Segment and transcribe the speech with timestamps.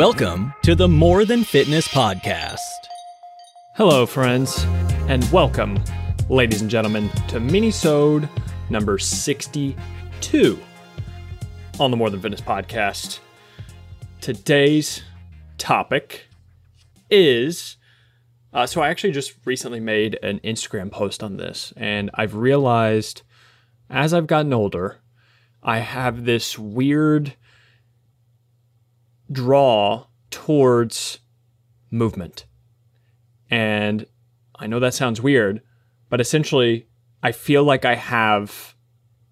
[0.00, 2.56] Welcome to the More Than Fitness Podcast.
[3.76, 4.64] Hello, friends,
[5.08, 5.78] and welcome,
[6.30, 8.26] ladies and gentlemen, to Minisode
[8.70, 10.58] number 62
[11.78, 13.18] on the More Than Fitness Podcast.
[14.22, 15.02] Today's
[15.58, 16.28] topic
[17.10, 17.76] is
[18.54, 23.20] uh, so I actually just recently made an Instagram post on this, and I've realized
[23.90, 24.96] as I've gotten older,
[25.62, 27.34] I have this weird
[29.30, 31.18] draw towards
[31.90, 32.46] movement.
[33.50, 34.06] And
[34.56, 35.60] I know that sounds weird,
[36.08, 36.86] but essentially,
[37.22, 38.74] I feel like I have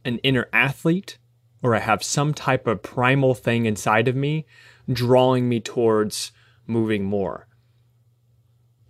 [0.04, 1.18] an inner athlete
[1.62, 4.46] or I have some type of primal thing inside of me
[4.90, 6.32] drawing me towards
[6.66, 7.46] moving more.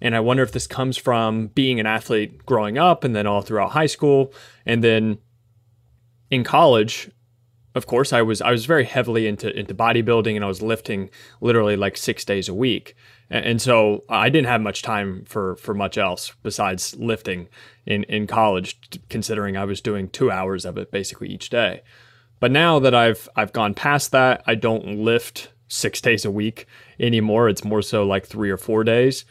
[0.01, 3.43] And I wonder if this comes from being an athlete growing up and then all
[3.43, 4.33] throughout high school.
[4.65, 5.19] And then
[6.31, 7.11] in college,
[7.75, 11.11] of course, I was I was very heavily into into bodybuilding and I was lifting
[11.41, 12.97] literally like six days a week,
[13.31, 17.49] and, and so I didn't have much time for for much else besides lifting
[17.87, 18.79] in in college.
[19.09, 21.83] Considering I was doing two hours of it basically each day,
[22.41, 26.67] but now that I've I've gone past that, I don't lift six days a week
[26.99, 27.49] anymore.
[27.49, 29.25] It's more so like three or four days.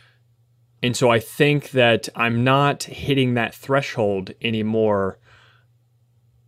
[0.83, 5.17] And so I think that I'm not hitting that threshold anymore,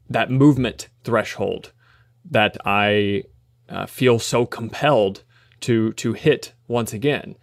[0.07, 1.71] that movement threshold
[2.25, 3.23] that I
[3.67, 5.23] uh, feel so compelled
[5.61, 7.35] to to hit once again.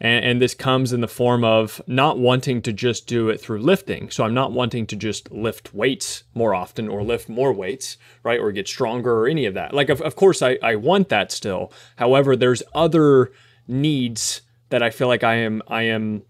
[0.00, 3.60] And, and, this comes in the form of not wanting to just do it through
[3.60, 4.10] lifting.
[4.10, 8.40] So I'm not wanting to just lift weights more often or lift more weights, right?
[8.40, 9.72] Or get stronger or any of that.
[9.72, 11.72] Like, of, of course, I, I want that still.
[11.96, 13.30] However, there's other
[13.68, 16.22] needs that I feel like I am I am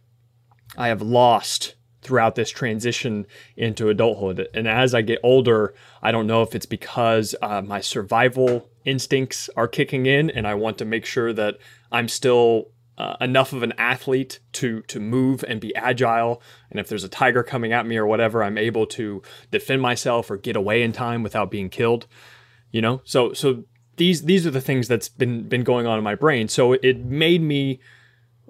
[0.77, 1.75] I have lost
[2.05, 4.49] throughout this transition into adulthood.
[4.55, 9.51] And as I get older, I don't know if it's because uh, my survival instincts
[9.57, 11.57] are kicking in and I want to make sure that
[11.91, 16.41] I'm still uh, enough of an athlete to to move and be agile.
[16.71, 19.21] And if there's a tiger coming at me or whatever I'm able to
[19.51, 22.07] defend myself or get away in time without being killed
[22.75, 23.01] you know?
[23.05, 23.63] So so
[23.97, 26.49] these these are the things that's been been going on in my brain.
[26.49, 27.79] So it made me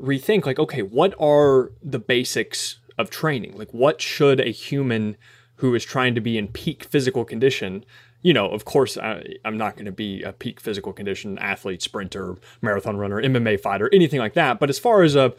[0.01, 3.57] rethink like okay what are the basics of training.
[3.57, 5.17] Like, what should a human
[5.57, 7.85] who is trying to be in peak physical condition?
[8.23, 11.83] You know, of course, I, am not going to be a peak physical condition athlete,
[11.83, 14.59] sprinter, marathon runner, MMA fighter, anything like that.
[14.59, 15.35] But as far as a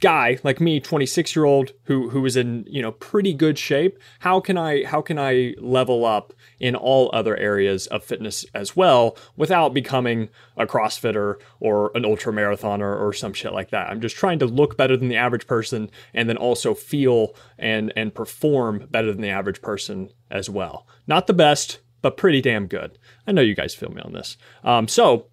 [0.00, 3.98] guy like me 26 year old who who is in you know pretty good shape
[4.20, 8.76] how can i how can i level up in all other areas of fitness as
[8.76, 13.88] well without becoming a crossfitter or an ultra marathoner or some shit like that?
[13.88, 17.92] I'm just trying to look better than the average person and then also feel and
[17.96, 20.86] and perform better than the average person as well.
[21.06, 22.98] Not the best but pretty damn good.
[23.26, 24.38] I know you guys feel me on this.
[24.64, 25.26] Um, so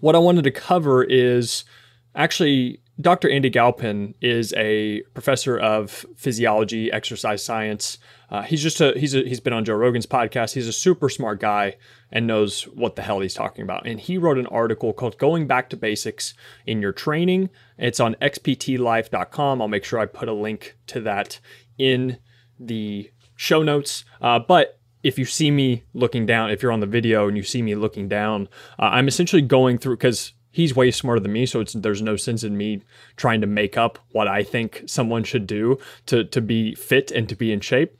[0.00, 1.64] what i wanted to cover is
[2.14, 3.30] actually Dr.
[3.30, 7.98] Andy Galpin is a professor of physiology, exercise science.
[8.28, 10.54] Uh, he's just a he's a, he's been on Joe Rogan's podcast.
[10.54, 11.76] He's a super smart guy
[12.10, 13.86] and knows what the hell he's talking about.
[13.86, 16.34] And he wrote an article called "Going Back to Basics
[16.66, 19.62] in Your Training." It's on xptlife.com.
[19.62, 21.38] I'll make sure I put a link to that
[21.78, 22.18] in
[22.58, 24.04] the show notes.
[24.20, 27.44] Uh, but if you see me looking down, if you're on the video and you
[27.44, 28.48] see me looking down,
[28.78, 32.44] uh, I'm essentially going through because he's way smarter than me, so there's no sense
[32.44, 32.82] in me
[33.16, 37.28] trying to make up what I think someone should do to to be fit and
[37.28, 37.96] to be in shape.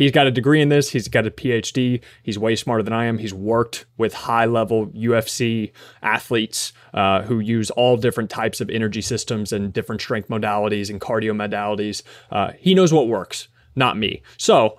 [0.00, 0.90] He's got a degree in this.
[0.90, 2.00] He's got a PhD.
[2.22, 3.18] He's way smarter than I am.
[3.18, 9.02] He's worked with high level UFC athletes uh, who use all different types of energy
[9.02, 12.02] systems and different strength modalities and cardio modalities.
[12.30, 14.22] Uh, he knows what works, not me.
[14.38, 14.78] So,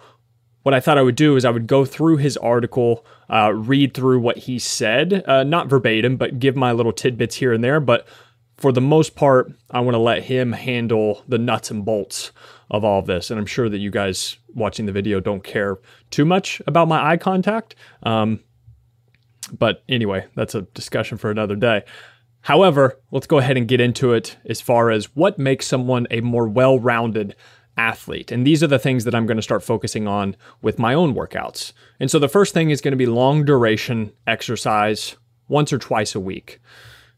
[0.63, 3.93] what I thought I would do is I would go through his article uh, read
[3.93, 7.79] through what he said, uh, not verbatim, but give my little tidbits here and there.
[7.79, 8.05] But
[8.57, 12.31] for the most part, I want to let him handle the nuts and bolts
[12.69, 13.31] of all of this.
[13.31, 15.79] And I'm sure that you guys watching the video don't care
[16.09, 17.75] too much about my eye contact.
[18.03, 18.41] Um,
[19.51, 21.83] but anyway, that's a discussion for another day.
[22.41, 26.21] However, let's go ahead and get into it as far as what makes someone a
[26.21, 27.35] more well rounded
[27.77, 28.31] athlete.
[28.31, 31.15] And these are the things that I'm going to start focusing on with my own
[31.15, 31.73] workouts.
[31.99, 35.15] And so the first thing is going to be long duration exercise
[35.47, 36.59] once or twice a week.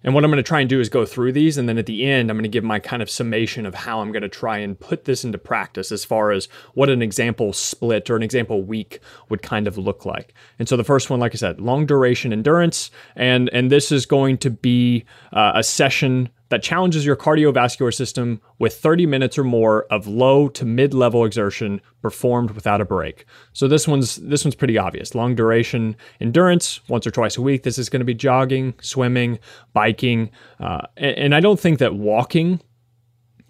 [0.03, 1.57] And what I'm going to try and do is go through these.
[1.57, 4.01] And then at the end, I'm going to give my kind of summation of how
[4.01, 7.53] I'm going to try and put this into practice as far as what an example
[7.53, 10.33] split or an example week would kind of look like.
[10.59, 12.91] And so the first one, like I said, long duration endurance.
[13.15, 18.39] And, and this is going to be uh, a session that challenges your cardiovascular system
[18.59, 23.25] with 30 minutes or more of low to mid-level exertion performed without a break.
[23.53, 25.15] So this one's this one's pretty obvious.
[25.15, 27.63] Long duration endurance, once or twice a week.
[27.63, 29.39] This is going to be jogging, swimming,
[29.73, 30.29] biking,
[30.59, 32.61] uh, and, and I don't think that walking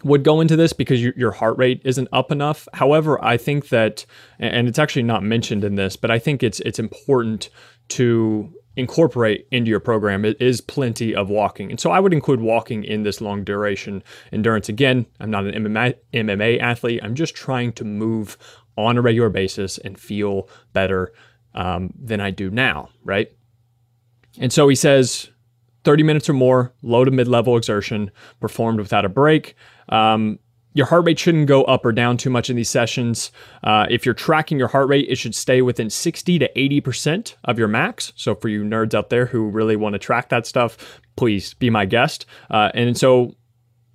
[0.02, 2.68] would go into this because your, your heart rate isn't up enough.
[2.72, 4.06] However, I think that,
[4.38, 7.50] and it's actually not mentioned in this, but I think it's it's important
[7.88, 11.70] to incorporate into your program is plenty of walking.
[11.70, 14.68] And so I would include walking in this long duration endurance.
[14.68, 17.00] Again, I'm not an MMA, MMA athlete.
[17.02, 18.36] I'm just trying to move
[18.76, 21.12] on a regular basis and feel better
[21.54, 23.30] um, than I do now, right?
[24.38, 25.30] And so he says
[25.84, 28.10] 30 minutes or more, low to mid level exertion
[28.40, 29.54] performed without a break.
[29.88, 30.38] Um,
[30.74, 33.30] your heart rate shouldn't go up or down too much in these sessions.
[33.62, 37.58] Uh, if you're tracking your heart rate, it should stay within 60 to 80% of
[37.58, 38.12] your max.
[38.16, 41.70] So, for you nerds out there who really want to track that stuff, please be
[41.70, 42.26] my guest.
[42.50, 43.34] Uh, and so,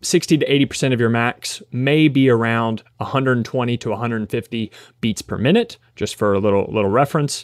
[0.02, 4.72] 60 to 80% of your max may be around 120 to 150
[5.02, 7.44] beats per minute, just for a little little reference.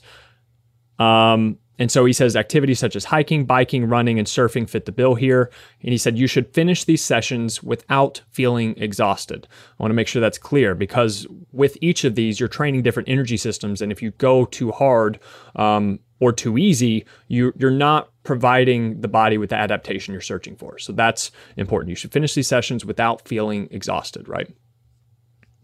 [0.98, 4.92] Um, and so he says activities such as hiking, biking, running, and surfing fit the
[4.92, 5.52] bill here.
[5.82, 9.48] And he said you should finish these sessions without feeling exhausted.
[9.80, 13.10] I want to make sure that's clear because with each of these, you're training different
[13.10, 13.82] energy systems.
[13.82, 15.20] And if you go too hard
[15.56, 20.56] um, or too easy, you, you're not providing the body with the adaptation you're searching
[20.56, 20.78] for.
[20.80, 21.90] So that's important.
[21.90, 24.48] You should finish these sessions without feeling exhausted, right?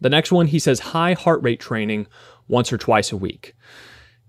[0.02, 2.08] The next one, he says high heart rate training
[2.48, 3.56] once or twice a week.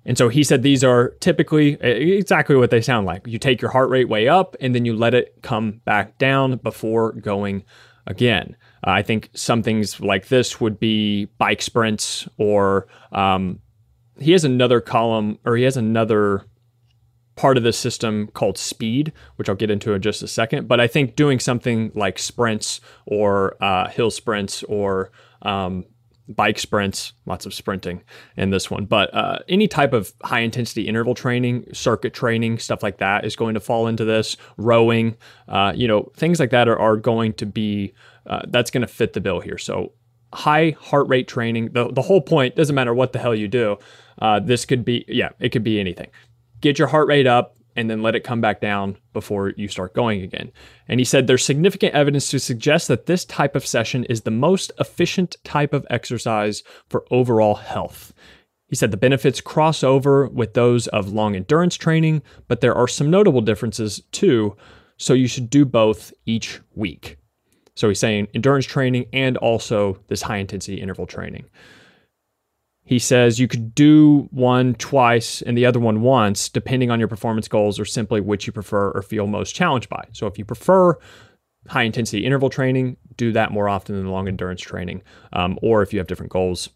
[0.04, 3.26] And so he said these are typically exactly what they sound like.
[3.26, 6.56] You take your heart rate way up and then you let it come back down
[6.56, 7.64] before going
[8.06, 8.56] again.
[8.86, 13.60] Uh, I think some things like this would be bike sprints, or um,
[14.18, 16.46] he has another column, or he has another
[17.36, 20.68] part of the system called speed, which I'll get into in just a second.
[20.68, 25.12] But I think doing something like sprints or uh, hill sprints or
[25.42, 25.84] um,
[26.34, 28.02] bike sprints, lots of sprinting
[28.36, 28.84] in this one.
[28.86, 33.36] But uh, any type of high intensity interval training, circuit training, stuff like that is
[33.36, 34.36] going to fall into this.
[34.56, 35.16] Rowing,
[35.48, 37.94] uh, you know, things like that are, are going to be,
[38.26, 39.58] uh, that's going to fit the bill here.
[39.58, 39.92] So
[40.32, 43.76] high heart rate training, the, the whole point doesn't matter what the hell you do.
[44.20, 46.10] Uh, this could be, yeah, it could be anything.
[46.60, 49.94] Get your heart rate up, and then let it come back down before you start
[49.94, 50.50] going again.
[50.88, 54.30] And he said there's significant evidence to suggest that this type of session is the
[54.30, 58.12] most efficient type of exercise for overall health.
[58.68, 62.88] He said the benefits cross over with those of long endurance training, but there are
[62.88, 64.56] some notable differences too,
[64.96, 67.18] so you should do both each week.
[67.74, 71.44] So he's saying endurance training and also this high intensity interval training.
[72.92, 77.08] He says you could do one twice and the other one once, depending on your
[77.08, 80.04] performance goals or simply which you prefer or feel most challenged by.
[80.12, 80.98] So if you prefer
[81.68, 85.00] high intensity interval training, do that more often than long endurance training,
[85.32, 86.68] um, or if you have different goals,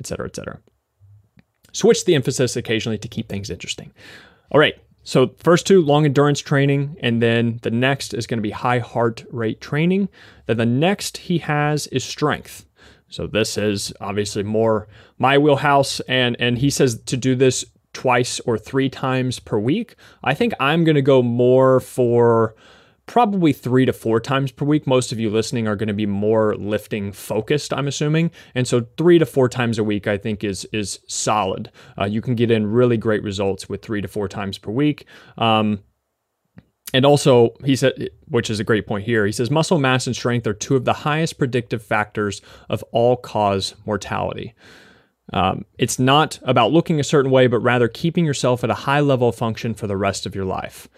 [0.00, 0.58] et cetera, et cetera.
[1.74, 3.92] Switch the emphasis occasionally to keep things interesting.
[4.52, 4.76] All right.
[5.02, 8.78] So, first two, long endurance training, and then the next is going to be high
[8.78, 10.08] heart rate training.
[10.46, 12.64] Then the next he has is strength.
[13.12, 14.88] So this is obviously more
[15.18, 19.96] my wheelhouse and and he says to do this twice or three times per week.
[20.24, 22.54] I think I'm going to go more for
[23.04, 24.86] probably 3 to 4 times per week.
[24.86, 28.30] Most of you listening are going to be more lifting focused, I'm assuming.
[28.54, 31.70] And so 3 to 4 times a week I think is is solid.
[31.98, 35.04] Uh, you can get in really great results with 3 to 4 times per week.
[35.36, 35.80] Um,
[36.92, 40.14] and also, he said, which is a great point here, he says muscle mass and
[40.14, 44.54] strength are two of the highest predictive factors of all cause mortality.
[45.32, 49.00] Um, it's not about looking a certain way, but rather keeping yourself at a high
[49.00, 50.88] level of function for the rest of your life.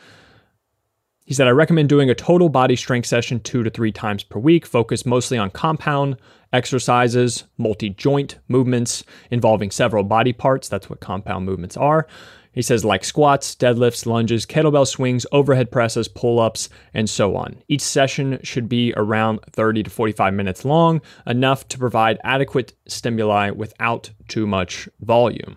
[1.25, 4.39] He said, I recommend doing a total body strength session two to three times per
[4.39, 6.17] week, focused mostly on compound
[6.53, 10.69] exercises, multi joint movements involving several body parts.
[10.69, 12.07] That's what compound movements are.
[12.55, 17.57] He says, like squats, deadlifts, lunges, kettlebell swings, overhead presses, pull ups, and so on.
[17.69, 23.51] Each session should be around 30 to 45 minutes long, enough to provide adequate stimuli
[23.51, 25.57] without too much volume.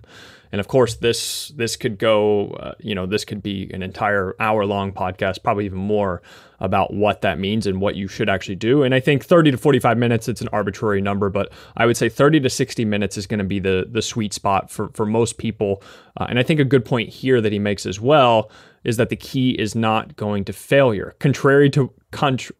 [0.51, 4.35] And of course, this this could go, uh, you know, this could be an entire
[4.39, 6.21] hour long podcast, probably even more
[6.59, 8.83] about what that means and what you should actually do.
[8.83, 12.09] And I think 30 to 45 minutes, it's an arbitrary number, but I would say
[12.09, 15.37] 30 to 60 minutes is going to be the the sweet spot for for most
[15.37, 15.83] people.
[16.19, 18.49] Uh, and I think a good point here that he makes as well
[18.83, 22.51] is that the key is not going to failure, contrary to contr-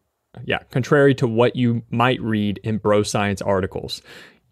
[0.44, 4.02] yeah, contrary to what you might read in bro science articles.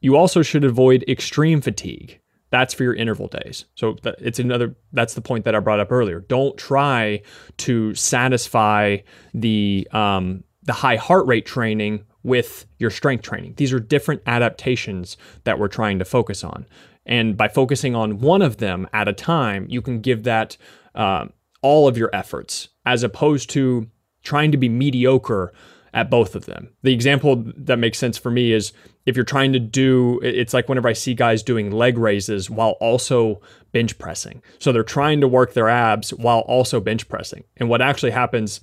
[0.00, 2.20] You also should avoid extreme fatigue
[2.56, 3.66] that's for your interval days.
[3.74, 6.20] So it's another that's the point that I brought up earlier.
[6.20, 7.20] Don't try
[7.58, 8.98] to satisfy
[9.34, 13.54] the um, the high heart rate training with your strength training.
[13.58, 16.66] These are different adaptations that we're trying to focus on.
[17.04, 20.56] And by focusing on one of them at a time, you can give that
[20.94, 21.26] uh,
[21.60, 23.90] all of your efforts as opposed to
[24.22, 25.52] trying to be mediocre
[25.96, 26.68] at both of them.
[26.82, 28.72] The example that makes sense for me is
[29.06, 32.72] if you're trying to do it's like whenever I see guys doing leg raises while
[32.82, 33.40] also
[33.72, 34.42] bench pressing.
[34.58, 37.44] So they're trying to work their abs while also bench pressing.
[37.56, 38.60] And what actually happens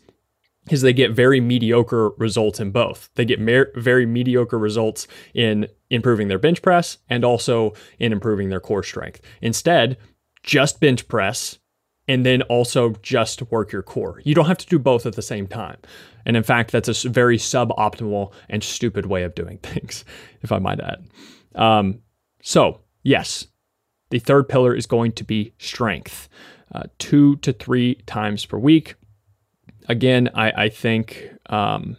[0.69, 3.09] is they get very mediocre results in both.
[3.15, 8.49] They get mer- very mediocre results in improving their bench press and also in improving
[8.49, 9.21] their core strength.
[9.41, 9.97] Instead,
[10.43, 11.57] just bench press
[12.07, 14.21] and then also just work your core.
[14.25, 15.77] You don't have to do both at the same time.
[16.25, 20.05] And in fact, that's a very suboptimal and stupid way of doing things,
[20.41, 21.07] if I might add.
[21.55, 21.99] Um,
[22.41, 23.47] so, yes,
[24.09, 26.29] the third pillar is going to be strength,
[26.73, 28.95] uh, two to three times per week.
[29.87, 31.97] Again, I, I think, um,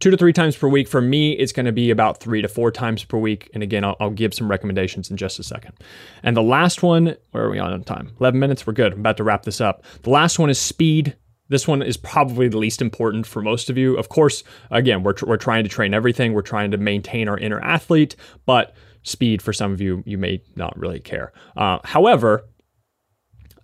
[0.00, 0.88] two to three times per week.
[0.88, 3.50] For me, it's going to be about three to four times per week.
[3.54, 5.74] And again, I'll, I'll, give some recommendations in just a second.
[6.22, 8.12] And the last one, where are we on time?
[8.20, 8.66] 11 minutes.
[8.66, 8.92] We're good.
[8.92, 9.84] I'm about to wrap this up.
[10.02, 11.16] The last one is speed.
[11.48, 13.96] This one is probably the least important for most of you.
[13.96, 16.32] Of course, again, we're, tr- we're trying to train everything.
[16.32, 20.42] We're trying to maintain our inner athlete, but speed for some of you, you may
[20.56, 21.32] not really care.
[21.56, 22.44] Uh, however,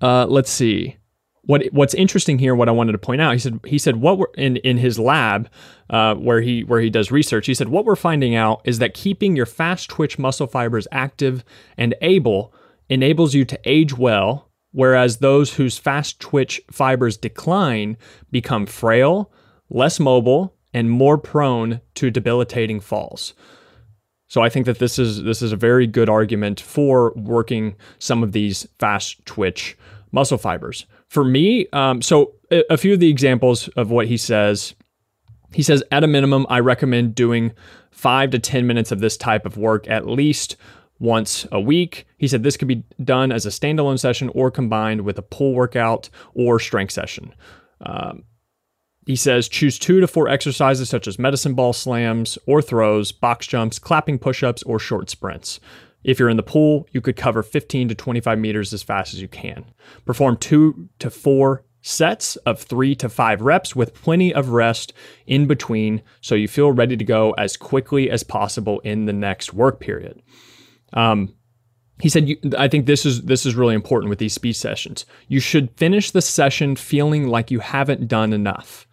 [0.00, 0.96] uh, let's see
[1.44, 4.18] what what's interesting here, what I wanted to point out, he said he said what
[4.18, 5.48] we're in in his lab
[5.90, 7.46] uh, where he where he does research.
[7.46, 11.44] He said what we're finding out is that keeping your fast twitch muscle fibers active
[11.76, 12.54] and able
[12.88, 17.96] enables you to age well, whereas those whose fast twitch fibers decline
[18.30, 19.32] become frail,
[19.68, 23.34] less mobile, and more prone to debilitating falls.
[24.28, 28.22] So I think that this is this is a very good argument for working some
[28.22, 29.76] of these fast twitch
[30.12, 30.86] muscle fibers.
[31.12, 34.74] For me, um, so a, a few of the examples of what he says.
[35.52, 37.52] He says, at a minimum, I recommend doing
[37.90, 40.56] five to 10 minutes of this type of work at least
[40.98, 42.06] once a week.
[42.16, 45.52] He said this could be done as a standalone session or combined with a pull
[45.52, 47.34] workout or strength session.
[47.82, 48.24] Um,
[49.04, 53.46] he says choose two to four exercises such as medicine ball slams or throws, box
[53.46, 55.60] jumps, clapping push ups, or short sprints.
[56.04, 59.22] If you're in the pool, you could cover 15 to 25 meters as fast as
[59.22, 59.64] you can.
[60.04, 64.92] Perform two to four sets of three to five reps with plenty of rest
[65.26, 69.52] in between so you feel ready to go as quickly as possible in the next
[69.52, 70.22] work period.
[70.92, 71.34] Um,
[72.00, 72.28] he said,
[72.58, 75.06] "I think this is this is really important with these speed sessions.
[75.28, 78.88] You should finish the session feeling like you haven't done enough.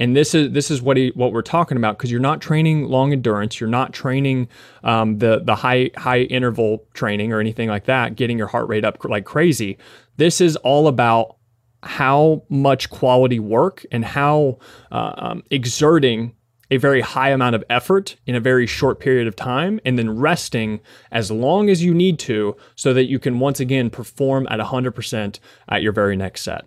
[0.00, 2.88] And this is this is what he, what we're talking about because you're not training
[2.88, 4.48] long endurance, you're not training
[4.82, 8.84] um, the the high high interval training or anything like that, getting your heart rate
[8.84, 9.76] up like crazy.
[10.16, 11.36] This is all about
[11.82, 14.58] how much quality work and how
[14.90, 16.34] uh, um, exerting
[16.70, 20.18] a very high amount of effort in a very short period of time and then
[20.18, 20.80] resting
[21.10, 25.40] as long as you need to so that you can once again perform at 100%
[25.68, 26.64] at your very next set.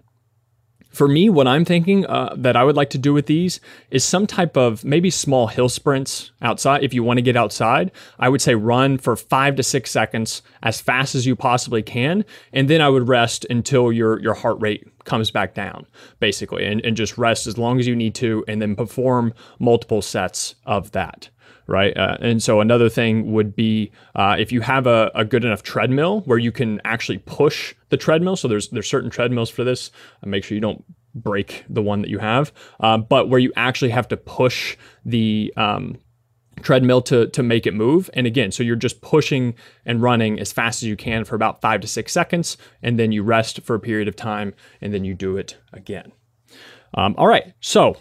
[0.93, 3.59] For me, what I'm thinking uh, that I would like to do with these
[3.89, 6.83] is some type of maybe small hill sprints outside.
[6.83, 10.43] If you want to get outside, I would say run for five to six seconds
[10.61, 12.23] as fast as you possibly can,
[12.53, 15.87] and then I would rest until your your heart rate comes back down,
[16.19, 20.03] basically, and, and just rest as long as you need to, and then perform multiple
[20.03, 21.29] sets of that
[21.67, 21.95] right?
[21.95, 25.63] Uh, and so another thing would be uh, if you have a, a, good enough
[25.63, 28.35] treadmill where you can actually push the treadmill.
[28.35, 29.91] So there's there's certain treadmills for this.
[30.23, 30.83] Uh, make sure you don't
[31.15, 35.53] break the one that you have, uh, but where you actually have to push the
[35.57, 35.97] um,
[36.61, 38.09] treadmill to to make it move.
[38.13, 39.55] And again, so you're just pushing
[39.85, 43.11] and running as fast as you can for about five to six seconds, and then
[43.11, 46.11] you rest for a period of time, and then you do it again.
[46.95, 47.97] Um, all right, so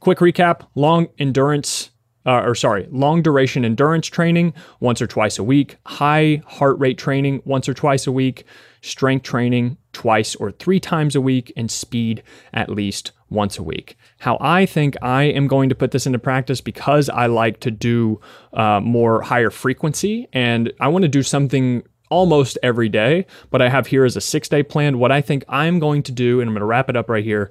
[0.00, 1.90] quick recap: long endurance
[2.26, 6.98] uh, or sorry, long duration endurance training once or twice a week, high heart rate
[6.98, 8.44] training once or twice a week,
[8.82, 13.96] strength training twice or three times a week, and speed at least once a week.
[14.18, 17.70] How I think I am going to put this into practice because I like to
[17.70, 18.20] do
[18.52, 23.68] uh, more higher frequency and I want to do something almost every day, but I
[23.68, 24.98] have here as a six day plan.
[24.98, 27.24] What I think I'm going to do, and I'm going to wrap it up right
[27.24, 27.50] here,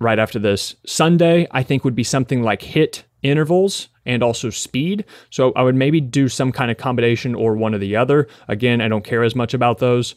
[0.00, 0.74] right after this.
[0.86, 5.04] Sunday, I think would be something like HIT intervals and also speed.
[5.30, 8.28] So I would maybe do some kind of combination or one or the other.
[8.48, 10.14] Again, I don't care as much about those.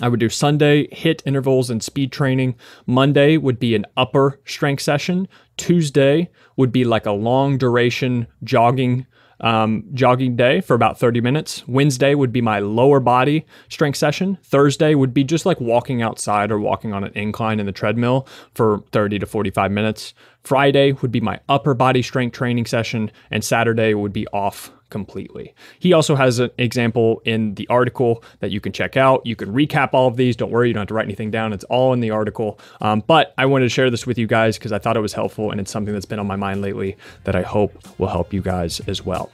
[0.00, 2.56] I would do Sunday hit intervals and speed training.
[2.86, 5.26] Monday would be an upper strength session.
[5.56, 9.06] Tuesday would be like a long duration jogging
[9.40, 11.66] um, jogging day for about 30 minutes.
[11.68, 14.38] Wednesday would be my lower body strength session.
[14.42, 18.26] Thursday would be just like walking outside or walking on an incline in the treadmill
[18.54, 20.14] for 30 to 45 minutes.
[20.42, 25.54] Friday would be my upper body strength training session, and Saturday would be off completely.
[25.78, 29.24] He also has an example in the article that you can check out.
[29.26, 30.36] You can recap all of these.
[30.36, 31.52] Don't worry, you don't have to write anything down.
[31.52, 32.58] It's all in the article.
[32.80, 35.12] Um, but I wanted to share this with you guys because I thought it was
[35.12, 38.32] helpful and it's something that's been on my mind lately that I hope will help
[38.32, 39.30] you guys as well.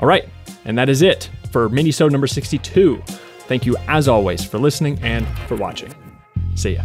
[0.00, 0.28] All right,
[0.64, 3.02] and that is it for mini-sode number 62.
[3.40, 5.94] Thank you as always for listening and for watching.
[6.54, 6.84] See ya.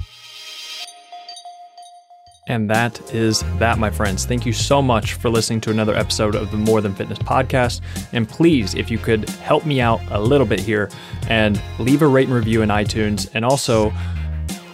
[2.48, 4.26] And that is that, my friends.
[4.26, 7.82] Thank you so much for listening to another episode of the More Than Fitness podcast.
[8.12, 10.90] And please, if you could help me out a little bit here
[11.30, 13.94] and leave a rate and review in iTunes and also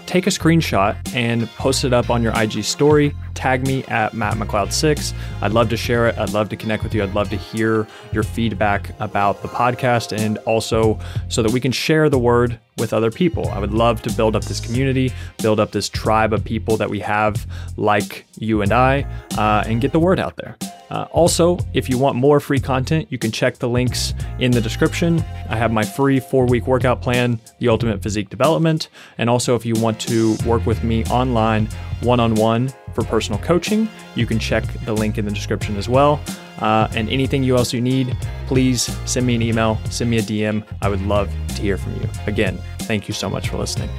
[0.08, 3.16] take a screenshot and post it up on your IG story.
[3.40, 5.14] Tag me at Matt McLeod6.
[5.42, 6.18] I'd love to share it.
[6.18, 7.02] I'd love to connect with you.
[7.02, 11.72] I'd love to hear your feedback about the podcast and also so that we can
[11.72, 13.48] share the word with other people.
[13.48, 16.90] I would love to build up this community, build up this tribe of people that
[16.90, 19.04] we have like you and I,
[19.38, 20.58] uh, and get the word out there.
[20.90, 24.62] Uh, also, if you want more free content, you can check the links in the
[24.62, 25.24] description.
[25.50, 28.90] I have my free four week workout plan, The Ultimate Physique Development.
[29.18, 31.68] And also, if you want to work with me online
[32.02, 35.88] one on one for personal coaching, you can check the link in the description as
[35.88, 36.22] well.
[36.60, 38.16] Uh, and anything you else you need,
[38.48, 40.64] please send me an email, send me a DM.
[40.82, 42.10] I would love to hear from you.
[42.28, 43.90] Again, thank you so much for listening.